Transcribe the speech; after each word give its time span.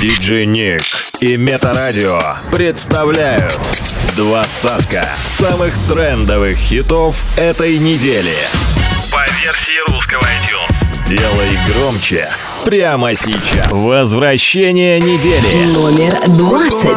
Диджей 0.00 0.44
Ник 0.44 0.82
и 1.20 1.38
Метарадио 1.38 2.20
представляют 2.52 3.58
двадцатка 4.14 5.08
самых 5.38 5.72
трендовых 5.88 6.58
хитов 6.58 7.16
этой 7.38 7.78
недели. 7.78 8.34
По 9.10 9.24
версии 9.42 9.90
русского 9.90 10.22
iTunes. 10.22 11.08
Делай 11.08 11.58
громче 11.68 12.28
прямо 12.66 13.14
сейчас. 13.14 13.68
Возвращение 13.70 15.00
недели. 15.00 15.64
Номер 15.72 16.14
двадцать. 16.26 16.96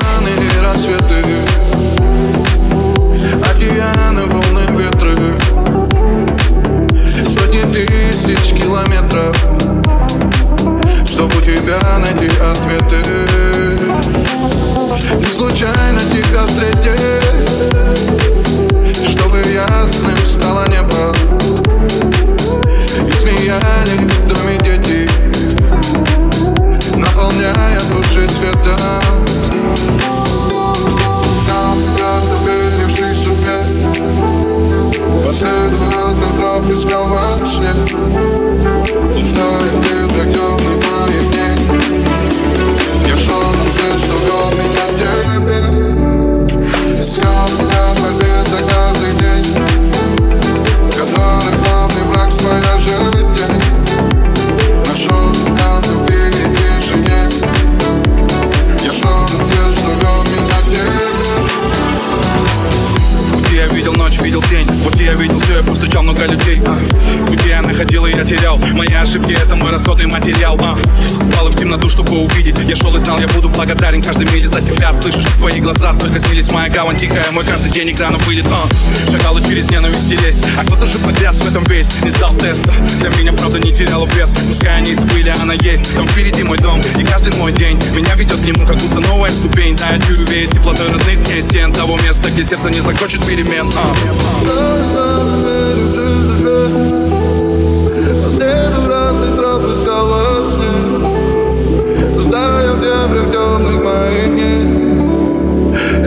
Тебя 75.00 75.11
Слышишь, 75.11 75.31
твои 75.38 75.59
глаза 75.59 75.94
только 75.94 76.19
снились. 76.19 76.52
Моя 76.52 76.69
гавань 76.69 76.97
тихая, 76.97 77.31
мой 77.31 77.45
каждый 77.45 77.72
день 77.72 77.92
экрана 77.92 78.17
выйдет 78.19 78.45
а. 78.47 79.11
Шагал 79.11 79.38
и 79.38 79.44
через 79.44 79.69
ненависть 79.72 80.11
и 80.11 80.16
лезть 80.17 80.42
А 80.58 80.64
кто-то 80.64 80.86
же 80.86 81.00
погряз 81.00 81.38
в 81.38 81.47
этом 81.47 81.64
весь 81.66 81.89
Не 82.03 82.09
сдал 82.09 82.33
теста. 82.36 82.72
Для 83.00 83.09
меня 83.09 83.33
правда 83.33 83.59
не 83.59 83.72
теряла 83.72 84.05
вес. 84.08 84.33
Пускай 84.47 84.77
они 84.77 84.94
забыли, 84.94 85.33
она 85.42 85.53
есть. 85.53 85.94
Там 85.95 86.08
впереди 86.08 86.44
мой 86.44 86.58
дом 86.58 86.81
и 86.81 87.03
каждый 87.03 87.36
мой 87.38 87.53
день. 87.53 87.80
Меня 87.94 88.14
ведет 88.16 88.39
к 88.39 88.44
нему, 88.44 88.66
как 88.66 88.77
будто 88.77 89.00
новая 89.08 89.31
ступень. 89.31 89.75
Да, 89.75 89.89
я 89.89 90.00
чую 90.00 90.25
весь 90.27 90.50
теплотой 90.50 90.88
родных 90.88 91.20
мне 91.20 91.42
стен 91.42 91.72
Того 91.72 91.97
места, 91.97 92.30
где 92.30 92.44
сердце 92.44 92.70
не 92.70 92.81
захочет 92.81 93.25
перемен 93.25 93.70
а. 93.75 95.19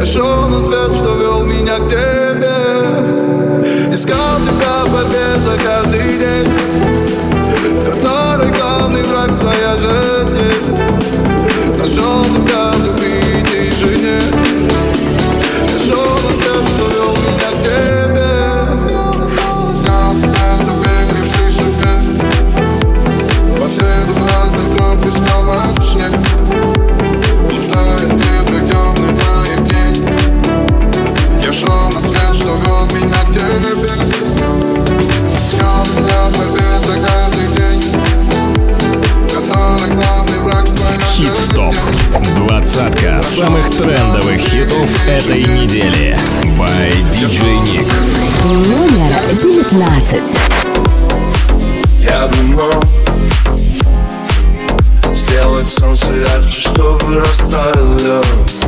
Дней 0.02 0.06
Я 0.06 0.06
шел 0.06 0.48
на 0.48 0.60
свет, 0.60 0.94
что 0.94 1.16
вел 1.16 1.44
меня 1.44 1.78
к 1.78 1.88
тебе. 1.88 2.50
Искал 3.92 4.38
тебя 4.40 4.84
в 4.84 4.92
борьбе 4.92 5.38
за 5.44 5.56
каждый 5.62 6.18
день. 6.18 6.48
В 7.76 7.84
которой 7.84 8.50
главный 8.50 9.02
враг 9.04 9.32
своя 9.32 9.76
жизнь. 9.78 10.76
Нашел 11.78 12.24
тебя 12.24 12.72
в 12.72 12.84
любви 12.84 13.21
самых 43.32 43.70
трендовых 43.70 44.38
хитов 44.38 45.08
этой 45.08 45.44
недели. 45.44 46.14
By 46.58 46.92
DJ 47.14 47.60
Ник. 47.66 47.88
Номер 48.44 49.10
девятнадцать. 49.40 50.22
Я 51.98 52.26
бы 52.26 52.42
мог 52.42 52.84
Сделать 55.16 55.68
солнце 55.68 56.08
ярче, 56.08 56.60
чтобы 56.60 57.20
растаял 57.20 57.96
лед 57.96 58.61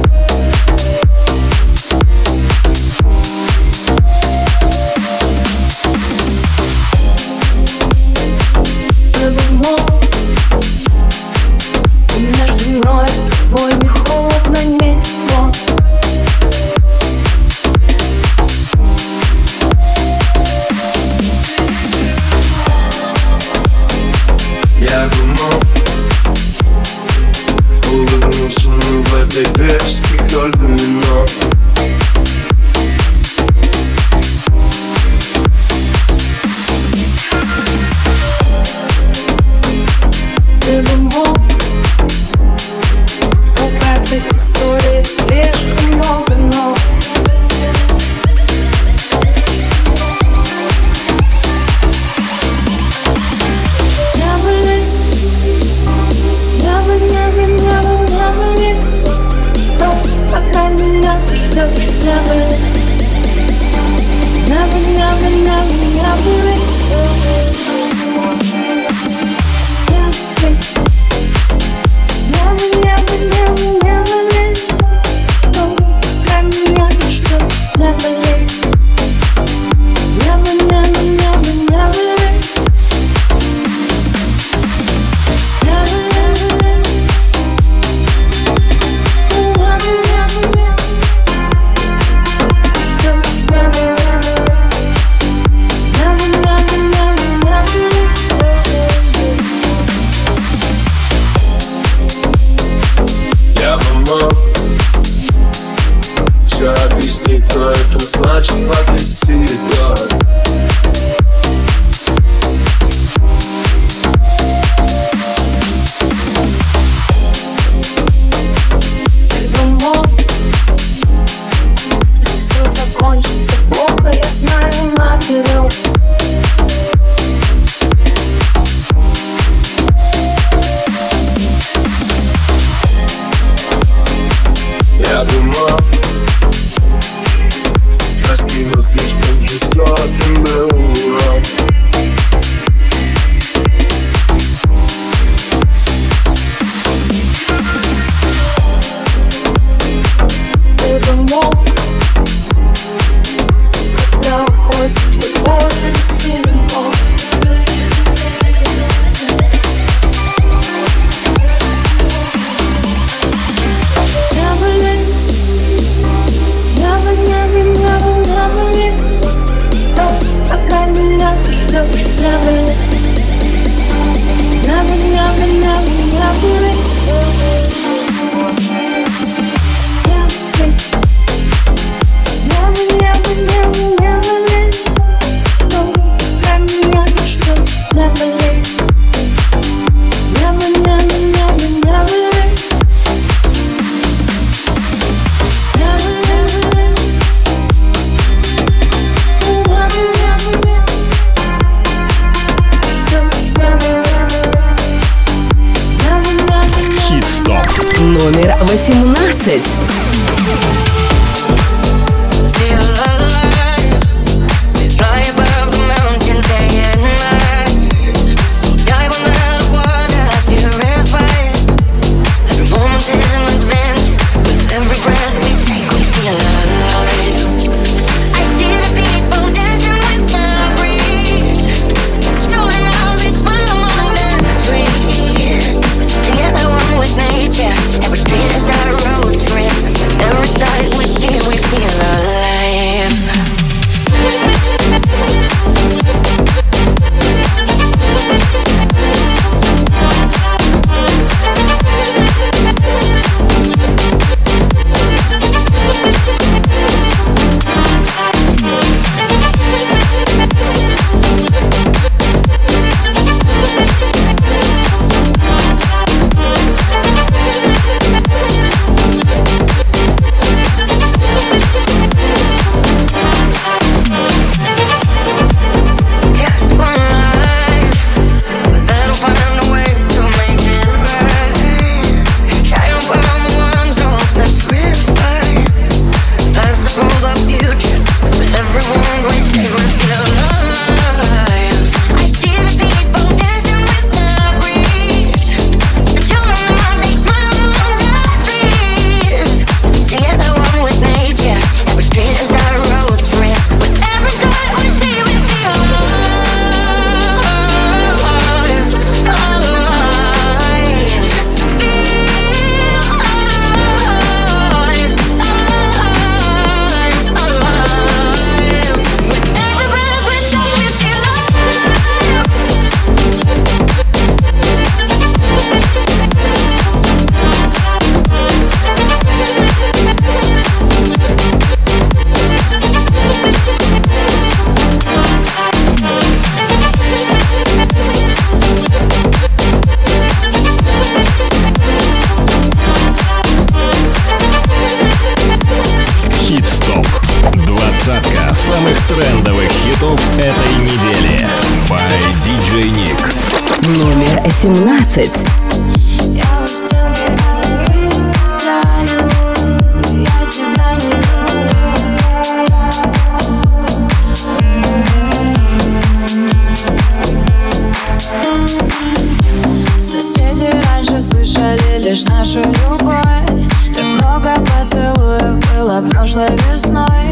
много 374.35 374.61
поцелуев 374.65 375.59
было 375.71 376.03
прошлой 376.11 376.51
весной. 376.69 377.31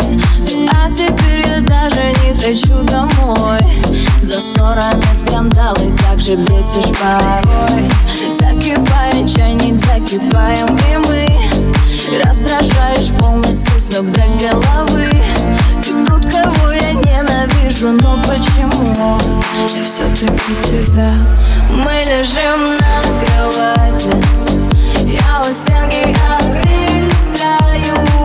А 0.71 0.89
теперь 0.89 1.45
я 1.47 1.61
даже 1.61 2.13
не 2.23 2.35
хочу 2.41 2.83
домой. 2.85 3.61
За 4.21 4.39
ссорами 4.39 5.03
скандалы, 5.13 5.93
как 5.99 6.21
же 6.21 6.37
бесишь 6.37 6.97
порой. 6.99 7.91
Закипает 8.31 9.29
чайник, 9.29 9.79
закипаем 9.79 10.77
и 10.77 10.97
мы. 11.09 11.27
Раздражаешь 12.25 13.11
полностью 13.19 13.81
с 13.81 13.91
ног 13.91 14.07
до 14.13 14.23
головы. 14.39 15.11
Ты 15.83 16.05
тот, 16.07 16.25
кого 16.31 16.71
я 16.71 16.93
ненавижу, 16.93 17.93
но 18.01 18.23
почему? 18.23 19.19
Я 19.75 19.83
все-таки 19.83 20.55
тебя. 20.63 21.15
Мы 21.71 22.05
лежим 22.07 22.77
на 22.79 23.03
кровати. 23.25 24.43
Я 25.05 25.41
у 25.41 25.53
стенки, 25.53 26.17
а 26.29 26.43
you. 27.77 28.22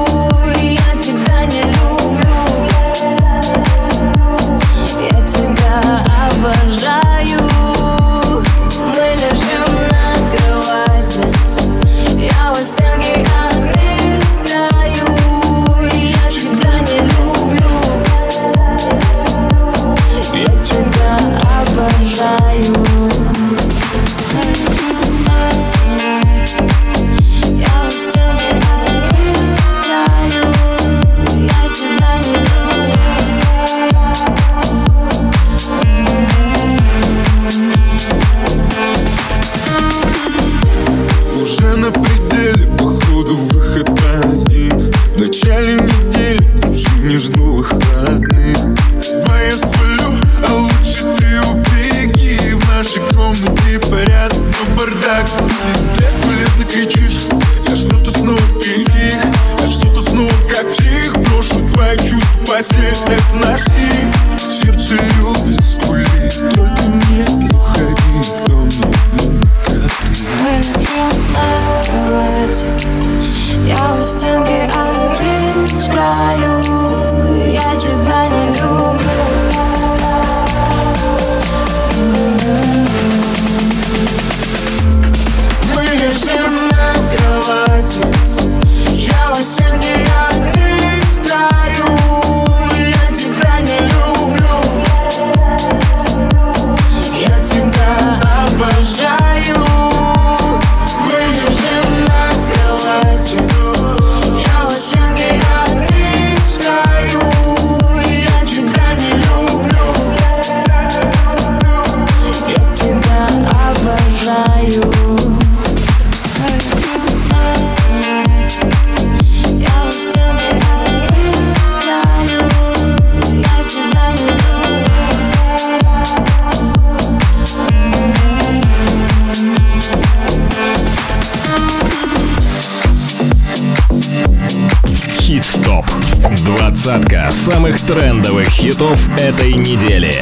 хитов 138.67 138.99
этой 139.17 139.53
недели. 139.53 140.13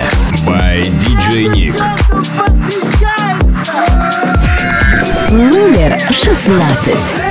By 0.45 0.79
DJ 0.81 1.47
Nick. 1.51 1.81
Номер 5.31 5.99
шестнадцать. 6.11 7.24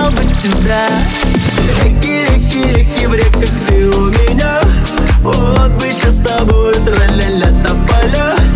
искал 0.00 0.10
бы 0.10 0.24
тебя 0.42 0.88
Реки, 1.82 2.24
реки, 2.24 2.72
реки 2.74 3.06
в 3.06 3.14
реках 3.14 3.50
ты 3.68 3.88
у 3.88 4.06
меня. 4.06 4.60
Вот 5.22 5.70
бы 5.72 5.92
сейчас 5.92 6.16
с 6.16 6.22
тобой 6.22 6.74
тра-ля-ля 6.74 7.52
тополя. 7.62 8.49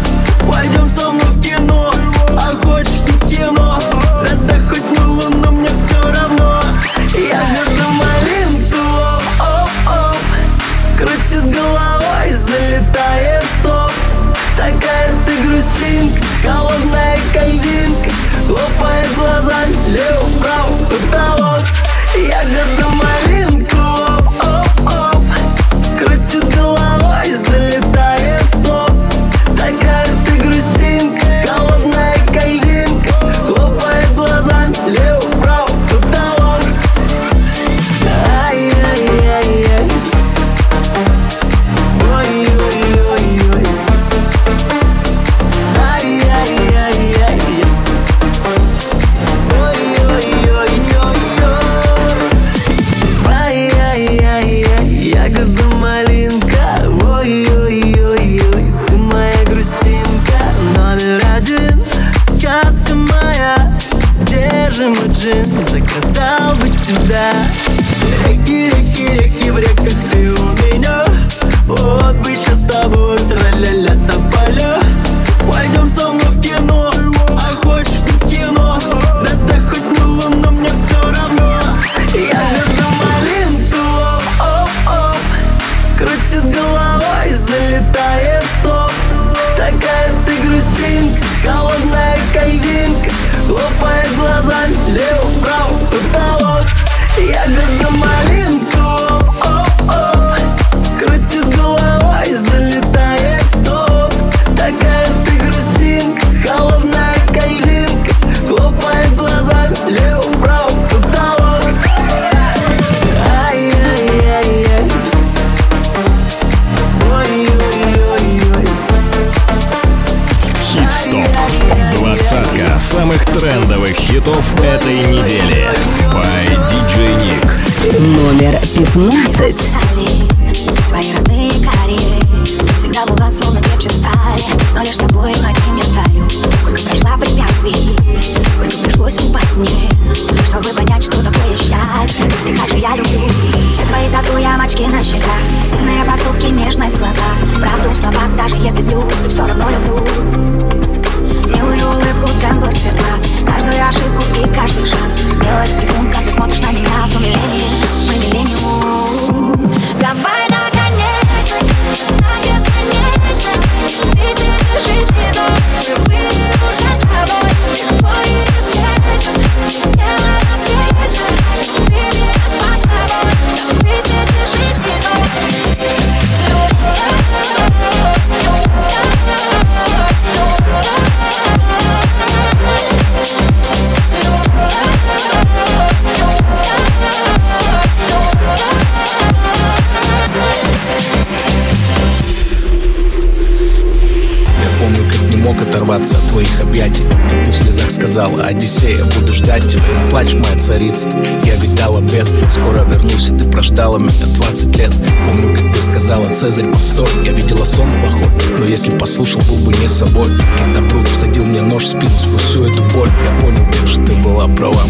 царица 200.75 201.09
Я 201.45 201.55
видал 201.57 201.97
обед, 201.99 202.29
скоро 202.51 202.85
вернусь, 202.85 203.29
и 203.29 203.35
ты 203.35 203.45
прождала 203.45 203.99
меня 203.99 204.27
20 204.37 204.77
лет. 204.77 204.93
Помню, 205.27 205.55
как 205.55 205.73
ты 205.73 205.81
сказала, 205.81 206.33
Цезарь, 206.33 206.71
постой 206.73 207.09
Я 207.25 207.33
видела 207.33 207.65
сон 207.65 207.89
плохой, 208.01 208.27
но 208.59 208.65
если 208.65 208.91
послушал, 208.97 209.41
был 209.43 209.57
бы 209.65 209.73
не 209.75 209.89
собой. 209.89 210.29
Когда 210.59 210.81
Брут 210.81 211.07
всадил 211.09 211.45
мне 211.45 211.61
нож 211.61 211.85
в 211.85 211.89
спину 211.89 212.09
сквозь 212.09 212.43
всю 212.43 212.65
эту 212.65 212.83
боль 212.95 213.11
Я 213.25 213.41
понял, 213.41 213.65
как 213.67 213.89
же 213.89 214.01
ты 214.05 214.13
была 214.15 214.49
права, 214.49 214.81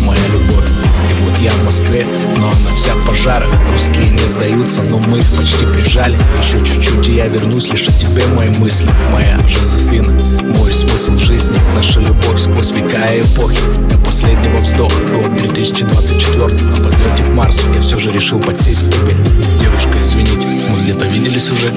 Москве. 1.74 2.06
Но 2.36 2.46
она 2.46 2.76
вся 2.76 2.94
в 2.94 3.04
пожарах 3.04 3.48
Русские 3.72 4.10
не 4.10 4.28
сдаются, 4.28 4.80
но 4.82 4.98
мы 4.98 5.18
их 5.18 5.28
почти 5.36 5.66
прижали. 5.66 6.16
Еще 6.40 6.64
чуть-чуть 6.64 7.08
и 7.08 7.16
я 7.16 7.26
вернусь 7.26 7.68
лишь 7.68 7.88
от 7.88 7.98
тебе 7.98 8.24
мои 8.28 8.48
мысли. 8.50 8.88
Моя 9.10 9.36
Жозефина, 9.48 10.12
мой 10.56 10.72
смысл 10.72 11.16
жизни 11.16 11.58
Наша 11.74 11.98
любовь 11.98 12.40
сквозь 12.40 12.70
века 12.70 13.12
и 13.12 13.22
эпохи. 13.22 13.58
До 13.90 13.98
последнего 13.98 14.58
вздоха 14.58 15.02
Год 15.02 15.36
2024 15.36 16.46
на 16.46 16.76
подлете 16.76 17.24
к 17.24 17.28
Марсу 17.30 17.72
Я 17.72 17.80
все 17.80 17.98
же 17.98 18.12
решил 18.12 18.38
подсесть 18.38 18.88
к 18.88 18.92
тебе. 18.92 19.16
Девушка, 19.58 20.00
извините, 20.00 20.46
мы 20.68 20.80
где-то 20.80 21.06
виделись 21.06 21.50
уже. 21.50 21.70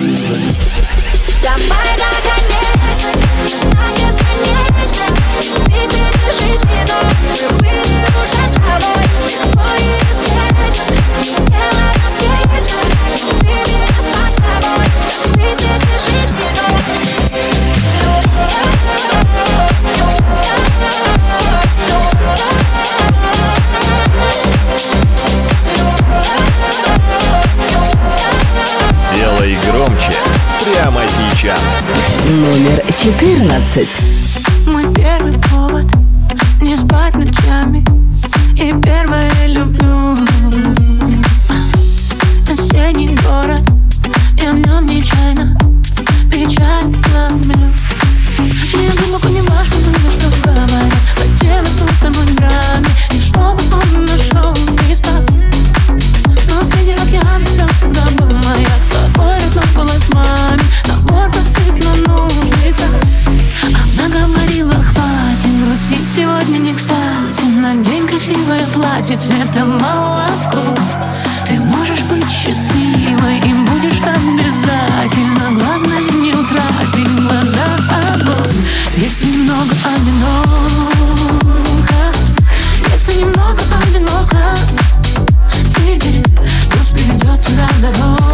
Давай 1.41 1.97
наконец, 1.97 2.77
наконец, 3.63 4.17
жизни, 6.39 6.85
но 6.87 6.97
мы 7.23 7.57
были 7.57 8.05
уже 8.21 8.43
с 8.47 8.53
тобой. 8.53 9.96
Номер 31.47 32.83
четырнадцать. 32.93 33.87
Мы 34.65 34.93
первый 34.93 35.33
красивое 68.27 68.65
платье 68.73 69.15
цвета 69.15 69.63
молоко. 69.65 70.75
Ты 71.47 71.59
можешь 71.59 72.01
быть 72.03 72.29
счастливой 72.29 73.37
и 73.37 73.53
будешь 73.53 74.01
обязательно. 74.01 75.51
Главное 75.51 76.01
не 76.01 76.33
утратить 76.33 77.15
глаза 77.21 77.77
огонь 77.89 78.65
Если 78.97 79.27
немного 79.27 79.75
одиноко 79.95 81.37
Если 82.91 83.13
немного 83.21 83.61
одиноко. 83.81 84.57
Ты 85.75 85.99
перед, 85.99 86.27
пусть 86.69 86.93
приведет 86.93 87.41
тебя 87.41 87.69
домой 87.81 88.26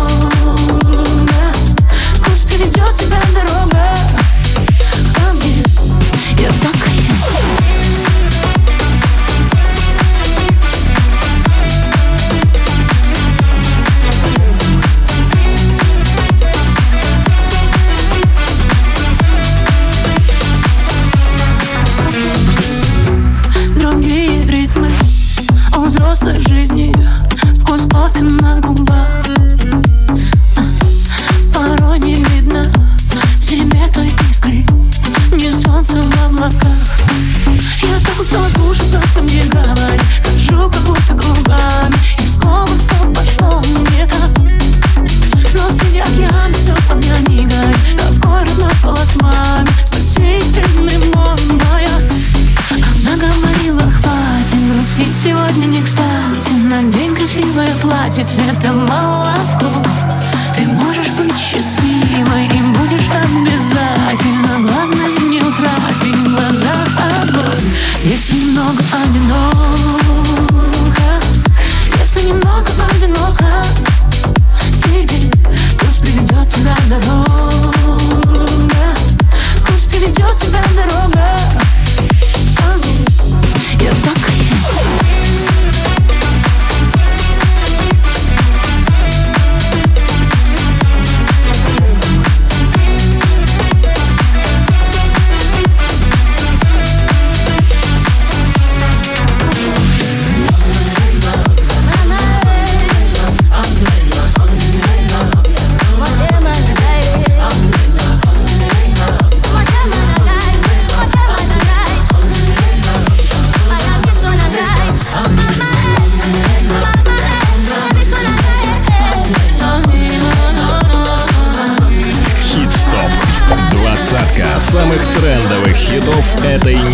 этой 126.53 126.92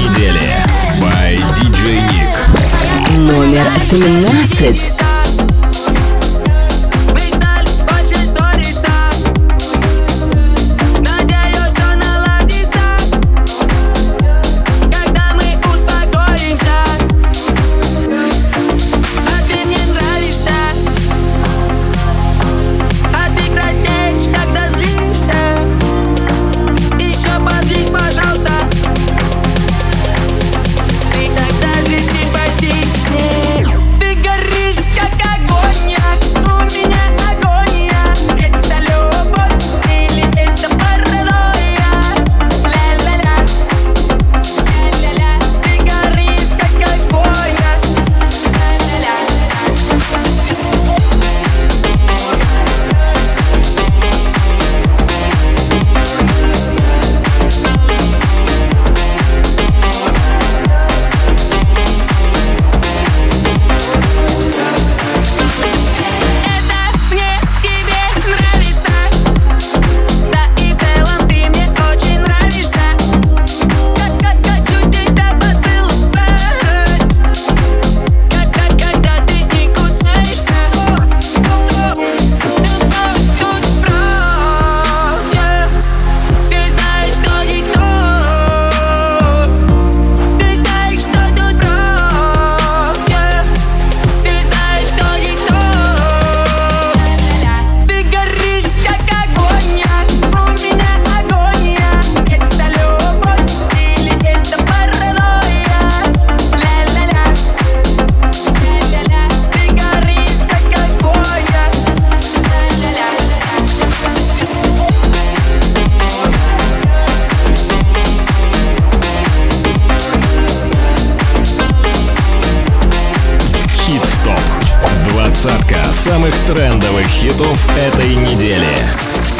хитов 127.29 127.57
этой 127.77 128.15
недели. 128.15 128.75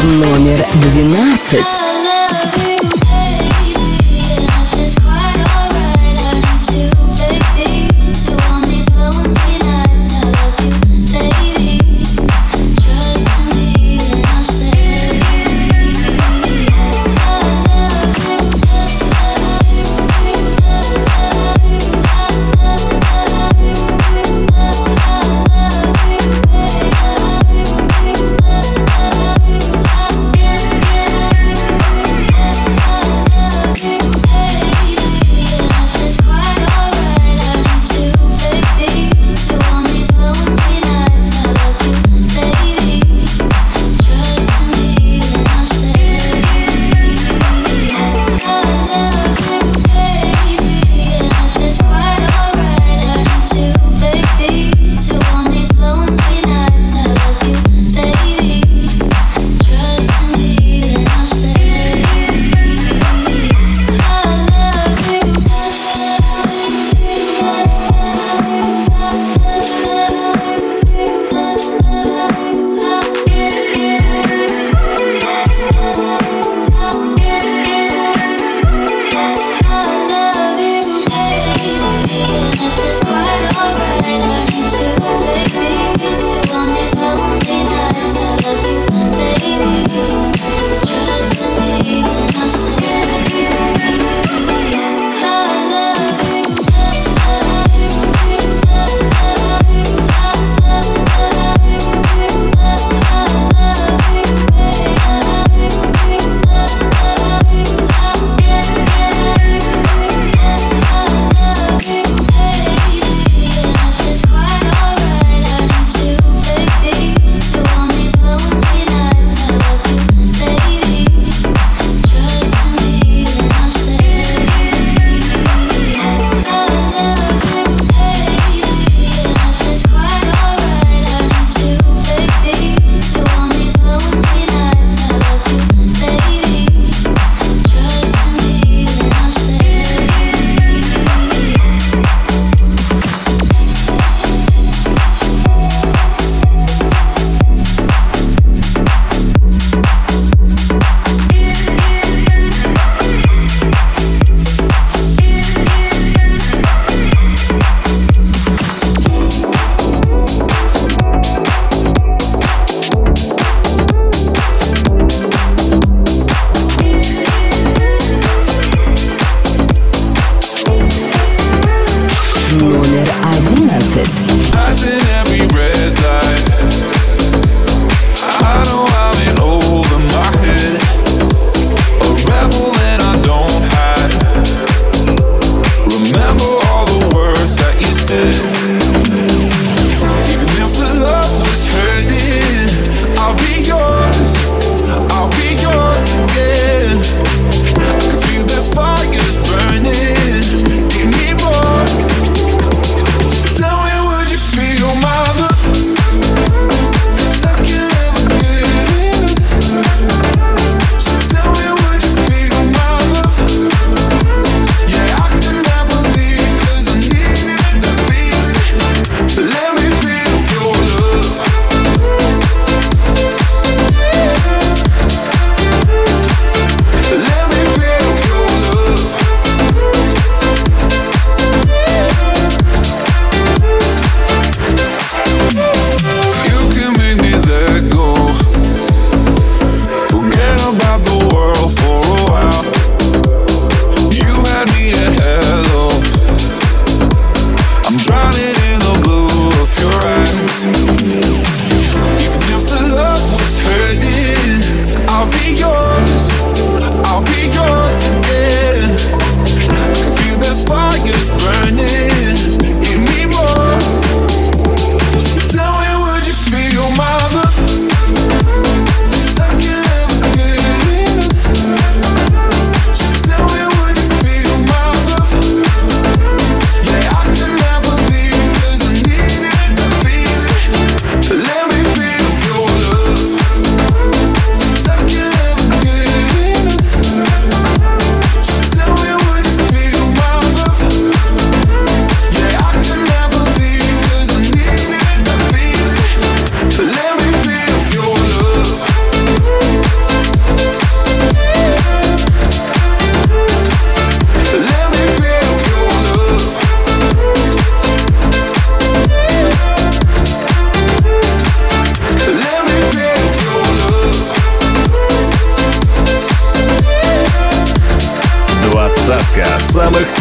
Номер 0.04 0.66
двенадцать. 0.76 1.66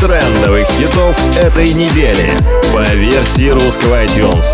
Трендовых 0.00 0.68
хитов 0.70 1.16
этой 1.36 1.72
недели 1.72 2.30
по 2.72 2.82
версии 2.94 3.48
русского 3.48 4.04
iTunes. 4.04 4.44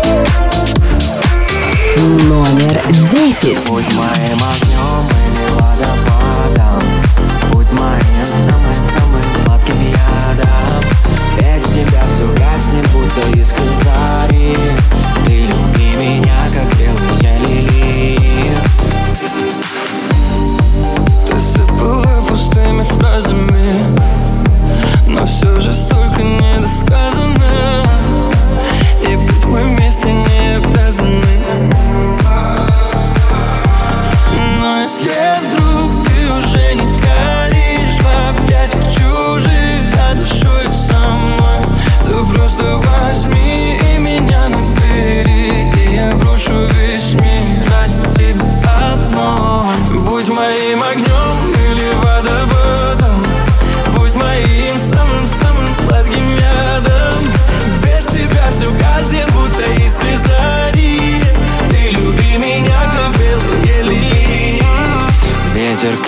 Номер 2.23 2.81
десять. 3.11 3.59
Будь 3.67 3.85
моим 3.93 4.37
огнем 4.37 5.05
или 5.27 5.45
водопадом 5.53 6.81
Будь 7.51 7.71
моим 7.71 8.25
самым-самым 8.49 9.23
сладким 9.45 9.81
ядом 9.91 10.83
Без 11.37 11.61
тебя 11.69 12.03
гаснет, 12.37 12.87
будто 12.91 13.39
искры 13.39 13.74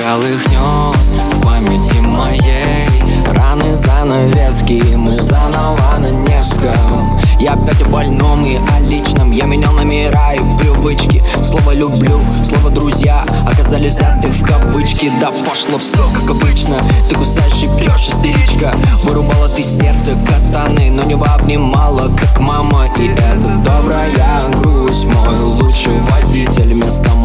колыхнет 0.07 1.33
в 1.33 1.41
памяти 1.41 1.99
моей. 1.99 2.87
Раны 3.25 3.75
занавески, 3.75 4.81
мы 4.95 5.11
заново 5.11 5.97
на 5.99 6.11
Невском. 6.11 7.19
Я 7.39 7.53
опять 7.53 7.81
о 7.81 7.89
больном 7.89 8.43
и 8.45 8.57
о 8.57 8.79
личном 8.79 9.31
Я 9.31 9.45
менял 9.45 9.73
номера 9.73 10.33
и 10.33 10.39
привычки. 10.57 11.21
Слово 11.43 11.73
«люблю», 11.73 12.19
слово 12.43 12.69
«друзья» 12.71 13.25
Оказались 13.45 13.93
взяты 13.93 14.29
в 14.29 14.43
кавычки. 14.43 15.11
Да 15.19 15.31
пошло 15.47 15.77
все 15.77 16.03
как 16.13 16.31
обычно 16.31 16.77
Ты 17.09 17.15
кусаешь 17.15 17.61
и 17.61 17.79
пьешь, 17.79 18.07
истеричка. 18.07 18.73
Вырубала 19.03 19.49
ты 19.49 19.61
сердце 19.61 20.15
катаны 20.25 20.89
Но 20.89 21.03
не 21.03 21.13
обнимала, 21.13 22.07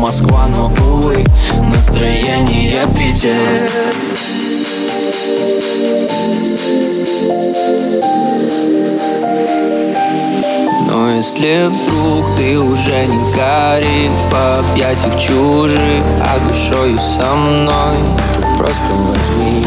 Москва, 0.02 0.48
но, 0.48 0.66
увы 0.84 1.24
Настроение 1.72 2.84
Питер. 2.88 3.70
Но 10.88 11.12
если 11.12 11.68
вдруг 11.68 12.36
ты 12.36 12.58
уже 12.58 13.06
не 13.06 13.32
горишь 13.32 14.10
В 14.28 14.34
объятиях 14.58 15.14
чужих, 15.20 16.02
а 16.20 16.40
душою 16.48 16.98
со 17.16 17.36
мной 17.36 17.96
То 18.34 18.40
просто 18.58 18.92
возьми. 18.92 19.64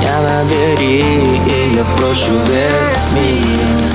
Меня 0.00 0.22
набери 0.22 1.04
И 1.46 1.76
я 1.76 1.84
прошу 1.96 2.32
весь 2.48 3.12
мир 3.12 3.92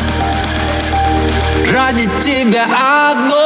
Ради 1.74 2.10
тебя 2.24 2.66
одной 3.12 3.41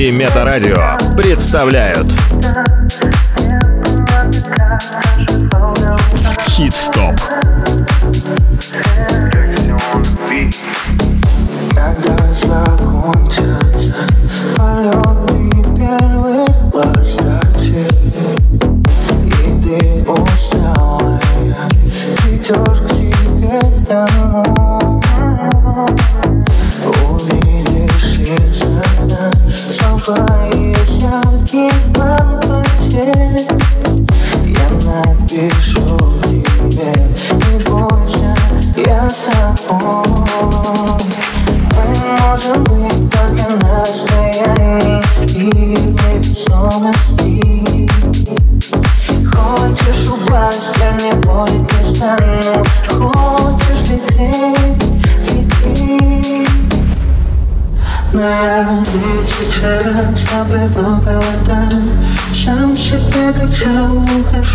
и 0.00 0.10
Метарадио 0.10 0.96
представляют 1.14 2.06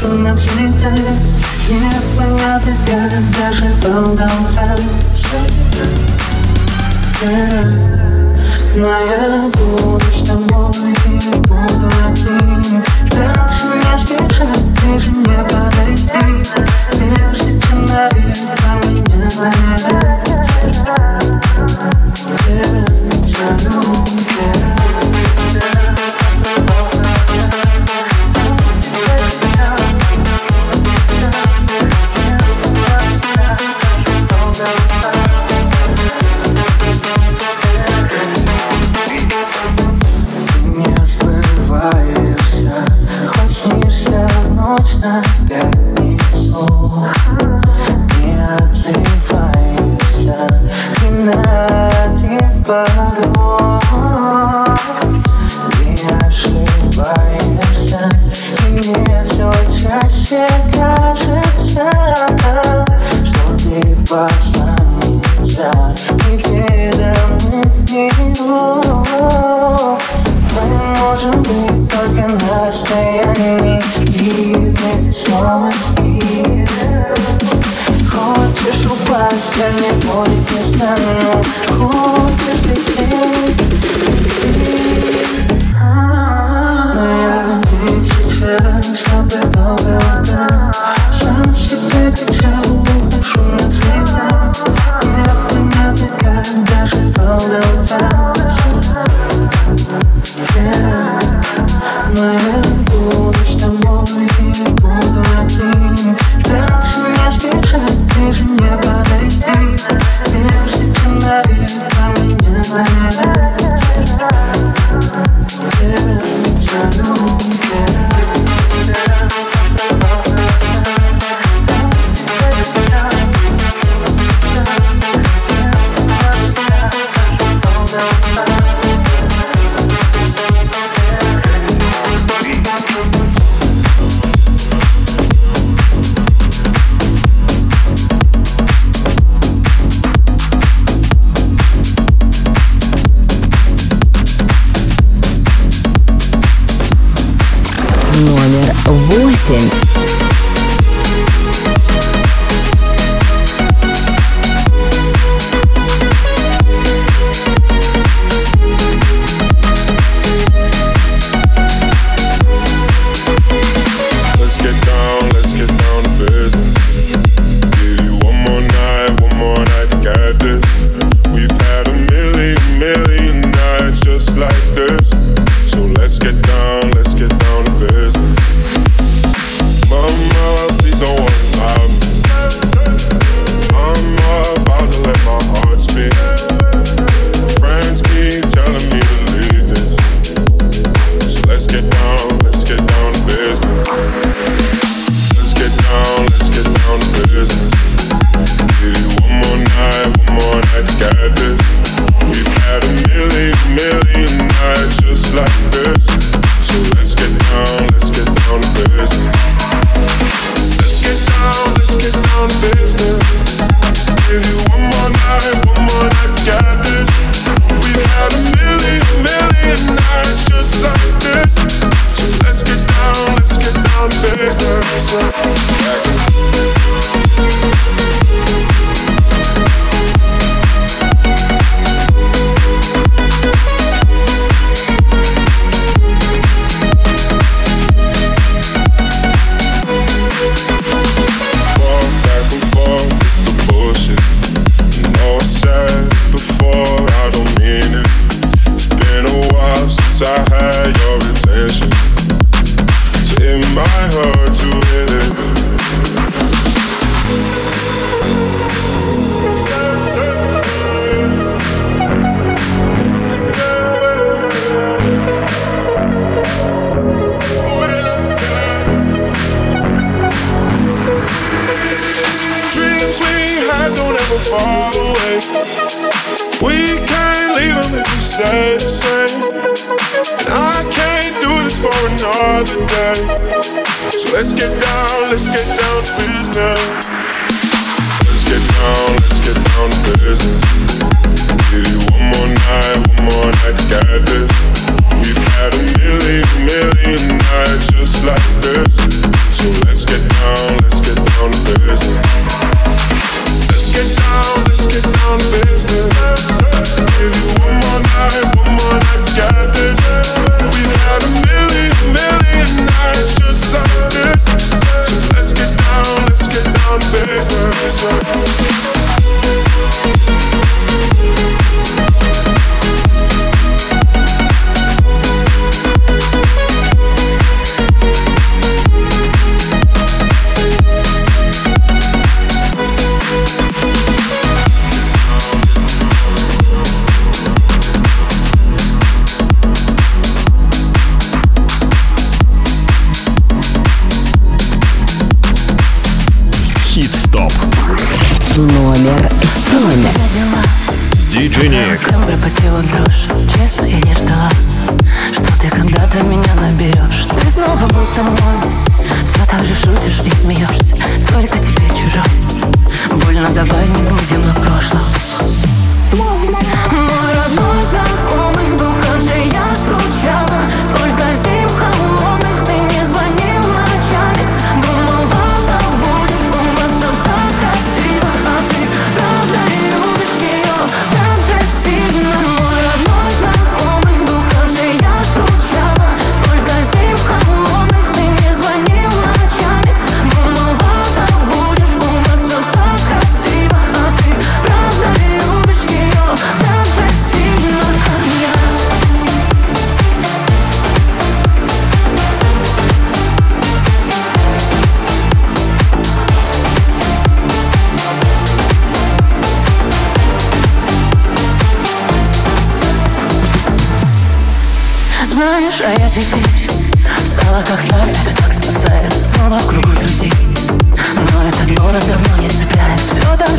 на 0.04 0.34
взлетай 0.34 1.04
Непонятно, 1.70 2.74
как 2.86 3.12
даже 3.38 3.68
волна 3.84 4.30
утра 4.42 4.76
Но 8.76 8.88
я 8.88 9.50
буду 9.54 10.06
с 10.12 10.20
тобой 10.28 10.94
и 11.06 11.08
буду 11.38 11.88
одним 12.08 12.84
Дальше 13.12 13.66
не 13.76 13.94
сбежать, 13.98 14.66
ближе 14.82 15.12
не 15.12 15.38
подойти 15.44 16.26
Прежде 16.92 17.52
чем 17.62 17.80
навек 17.86 18.40
меня 18.86 19.30
наверять 19.38 20.26
Не 22.48 24.85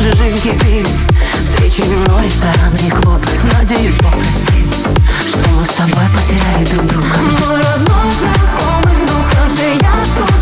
же 0.07 0.13
жизнь 0.13 0.39
кипит 0.41 0.87
Встречи 1.43 1.81
вино, 1.81 2.21
рестораны 2.23 2.77
и 2.77 2.89
клубы. 2.89 3.21
Надеюсь, 3.53 3.95
Бог 3.97 4.11
простит 4.11 4.67
Что 5.27 5.49
мы 5.49 5.63
с 5.63 5.69
тобой 5.69 6.05
потеряли 6.15 6.65
друг 6.65 6.85
друга 6.85 7.07
Мой 7.45 7.61
родной 7.61 8.11
знакомый, 8.19 8.97
но 9.07 9.23
как 9.31 9.51
же 9.51 9.63
я 9.81 9.93
тут? 10.17 10.36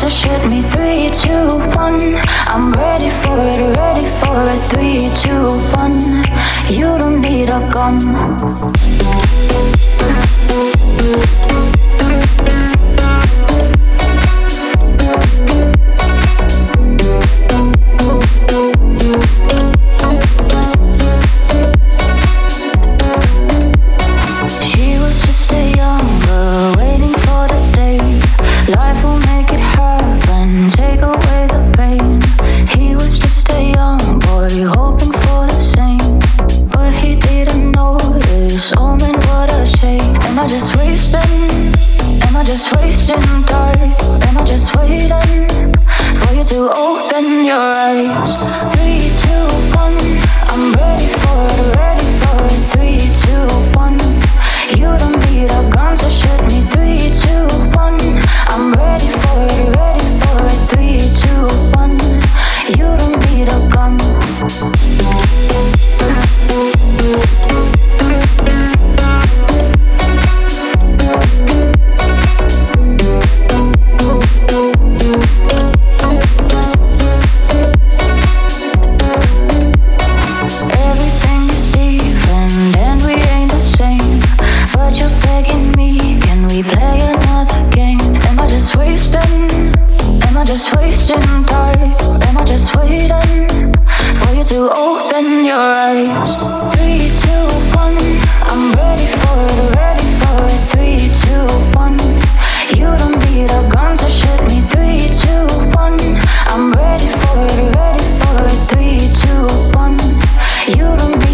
So 0.00 0.08
shoot 0.08 0.50
me 0.50 0.62
three, 0.62 1.10
two, 1.10 1.58
one. 1.76 2.00
I'm 2.48 2.72
ready 2.72 3.10
for 3.10 3.36
it, 3.36 3.76
ready 3.76 4.06
for 4.20 4.46
it. 4.48 4.58
Three, 4.70 5.10
two, 5.20 5.50
one. 5.76 6.00
You 6.70 6.86
don't 6.96 7.20
need 7.20 7.50
a 7.50 7.60
gun. 7.70 8.00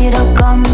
quiero 0.08 0.32
come. 0.34 0.66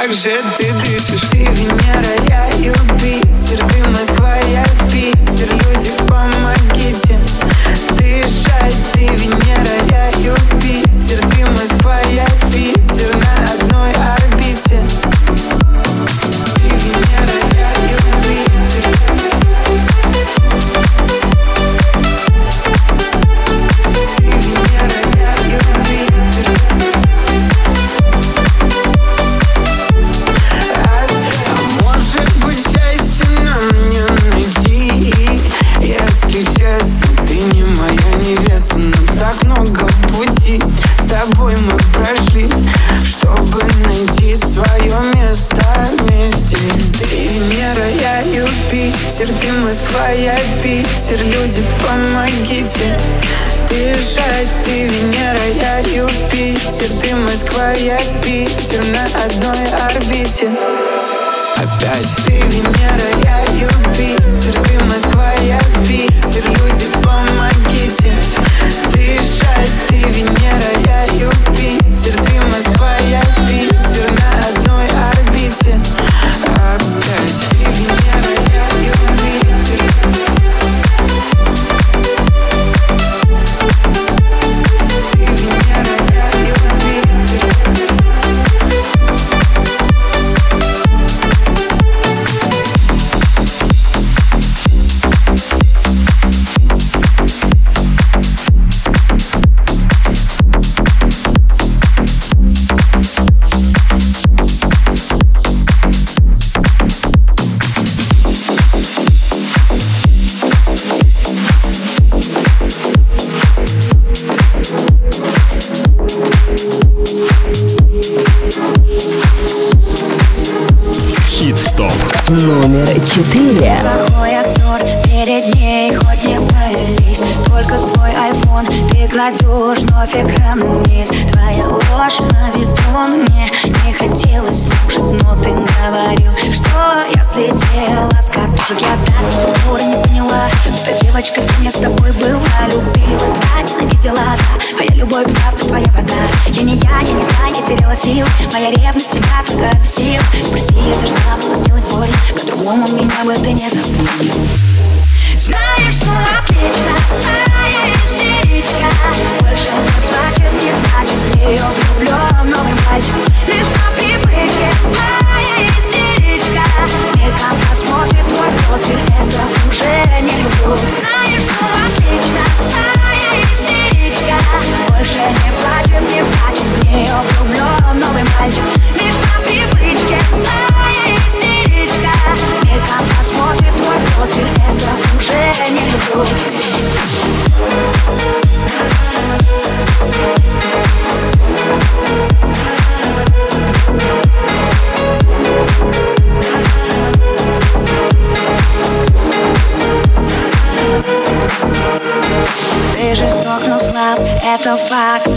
type 0.00 0.14
shit. 0.14 0.44
Did 0.58 0.89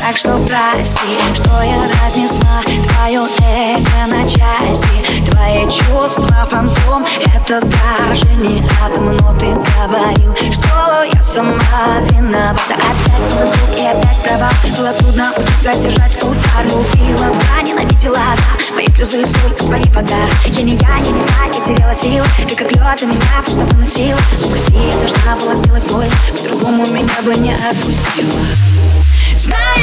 Так 0.06 0.18
что 0.18 0.38
прости, 0.40 1.18
что 1.34 1.64
я 1.64 1.90
разнесла 2.04 2.62
Твое 2.62 3.26
эго 3.40 4.06
на 4.08 4.28
части. 4.28 5.32
Твои 5.32 5.64
чувства 5.70 6.46
фантом 6.46 7.06
Это 7.34 7.62
даже 7.62 8.26
не 8.36 8.62
атом 8.84 9.16
Но 9.16 9.34
ты 9.40 9.54
говорил, 9.54 10.36
что 10.52 11.04
я 11.04 11.24
сама 11.24 12.02
виновата. 12.10 12.74
Опять 12.74 13.30
твой 13.32 13.48
друг 13.48 13.80
и 13.80 13.86
опять 13.86 14.24
права. 14.26 14.50
Было 14.78 14.92
трудно 14.92 15.32
задержать 15.62 16.22
удар. 16.22 16.66
Любила, 16.66 17.32
да, 17.32 17.62
ненавидела, 17.62 18.18
да. 18.18 18.76
Мои 18.76 18.88
слезы, 18.88 19.26
соль, 19.26 19.56
твои 19.56 19.86
вода 19.94 20.18
Я 20.48 20.64
не 20.64 20.76
я, 20.76 21.00
не 21.00 21.12
я, 21.12 21.46
я 21.46 21.66
теряла 21.66 21.96
силы. 21.96 22.28
Ты 22.50 22.56
как 22.58 22.70
лед, 22.74 23.04
и 23.04 23.06
меня 23.06 23.42
просто 23.46 23.62
выносила. 23.62 24.20
Ну 24.42 24.50
прости, 24.50 24.74
я 24.74 24.98
должна 24.98 25.38
была 25.38 25.56
сделать 25.64 25.90
боль. 25.90 26.10
По-другому 26.42 26.86
меня 26.88 27.22
бы 27.24 27.34
не 27.36 27.54
отпустила. 27.54 28.73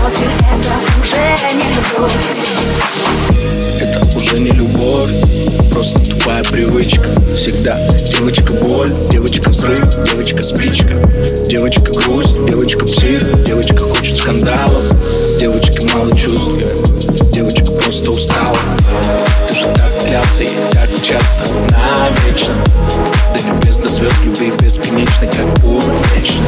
Это 0.00 0.14
уже 1.00 1.18
не 1.54 1.66
любовь 1.74 2.12
Это 3.80 4.16
уже 4.16 4.38
не 4.38 4.50
любовь 4.50 5.10
Просто 5.72 5.98
тупая 5.98 6.44
привычка. 6.44 7.08
Всегда 7.36 7.76
девочка 7.88 8.52
боль 8.52 8.90
Девочка 9.10 9.50
взрыв, 9.50 9.80
девочка 9.80 10.40
спичка. 10.40 10.94
Девочка 11.48 11.92
грусть, 11.92 12.34
девочка 12.46 12.86
псих 12.86 13.44
Девочка 13.44 13.78
хочет 13.78 14.16
скандалов. 14.16 14.84
Девочка 15.40 15.84
мало 15.92 16.16
чувств 16.16 17.32
Девочка 17.32 17.64
просто 17.72 18.12
устала. 18.12 18.56
Ты 19.48 19.54
же 19.54 19.64
так 19.74 19.97
трансляции. 20.08 20.50
Как 20.72 20.88
часто, 21.02 21.48
навечно 21.70 22.54
До 23.34 23.42
небес 23.42 23.78
до 23.78 23.88
звезд 23.88 24.14
любви 24.24 24.52
бесконечно 24.60 25.26
Как 25.26 25.54
публично 25.60 26.44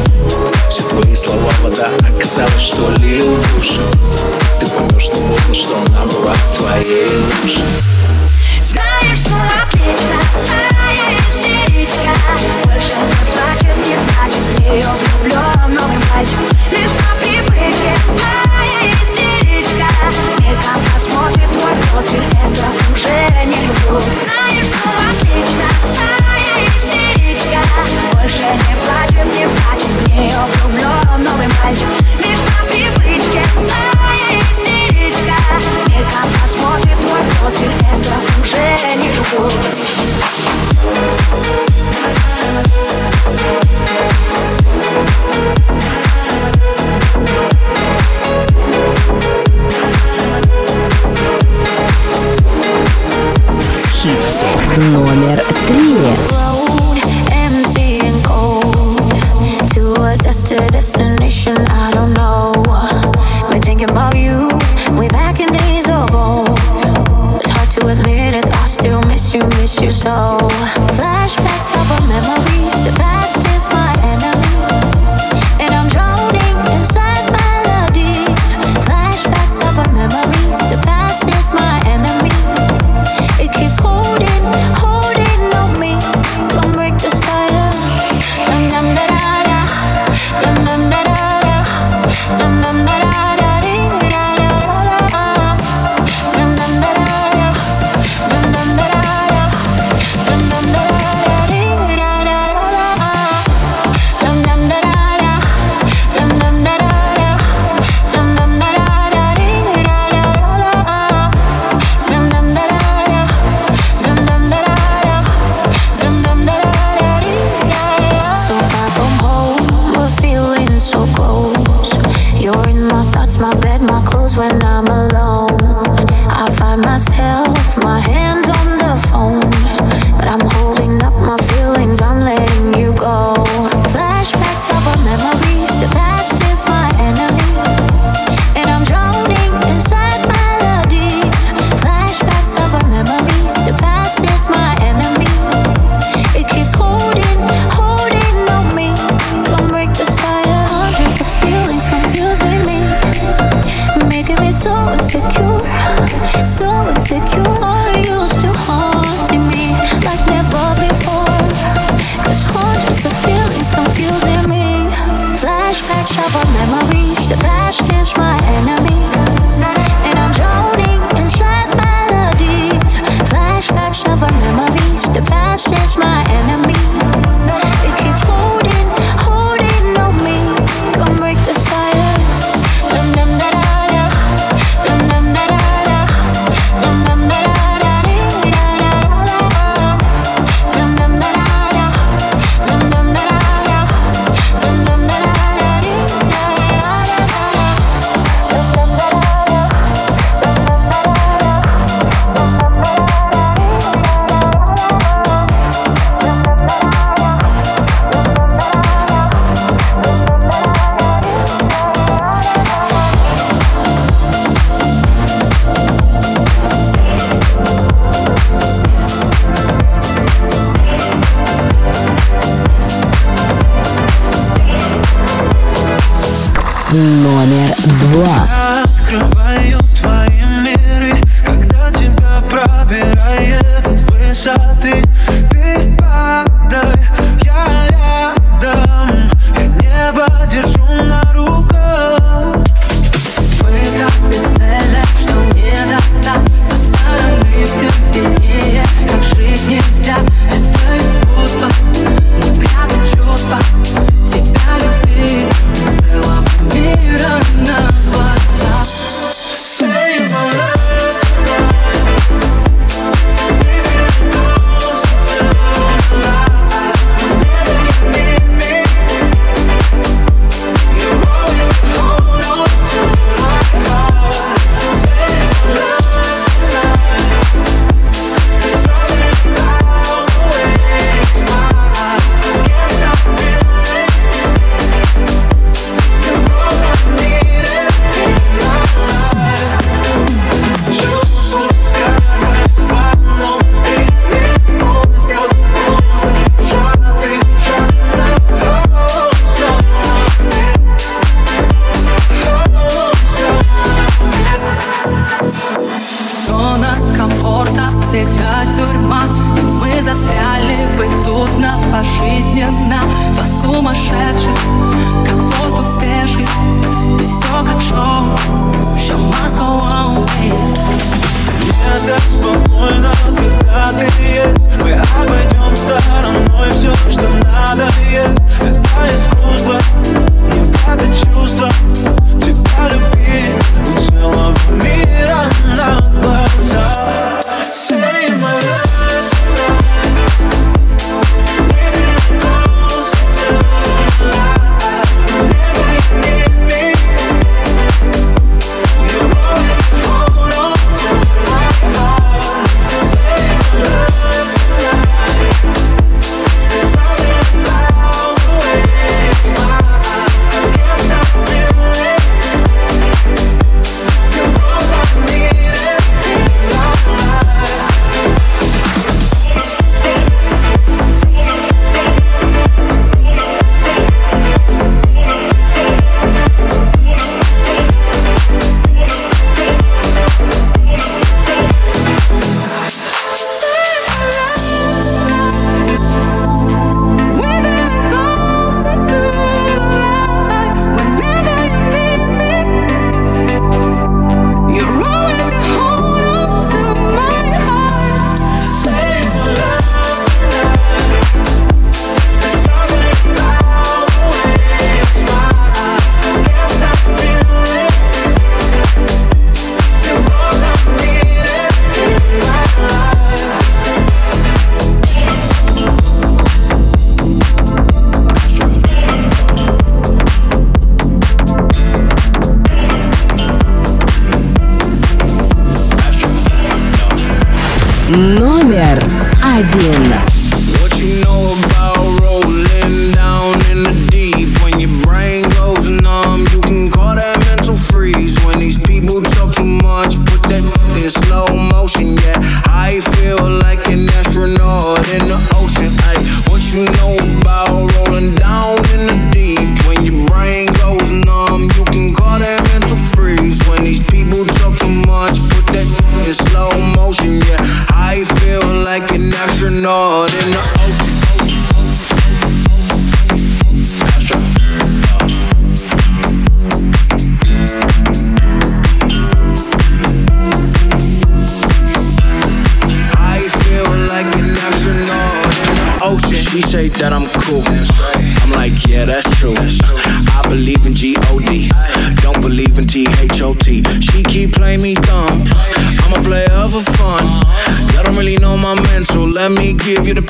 Все 0.69 0.83
твои 0.83 1.15
слова 1.15 1.51
вода 1.61 1.89
Оказалось, 1.99 2.61
что 2.61 2.89
лил 2.97 3.37
души. 3.55 3.81
Ты 4.59 4.65
поймешь, 4.67 5.03
что 5.03 5.15
вот, 5.15 5.55
что 5.55 5.77
она 5.77 6.05
была 6.05 6.33
твоей 6.57 7.07
лучшей 7.41 7.63
Знаешь, 8.61 9.19
что 9.19 9.35
отлично, 9.61 10.19
а 10.47 10.93
я 10.93 11.17
истеричка. 11.19 12.11
Больше 12.65 12.95
не 12.95 13.31
плачет, 13.31 13.77
не 13.77 13.95
плачет, 14.07 14.59
нее. 14.59 15.00